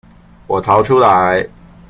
[0.47, 1.47] 我逃出來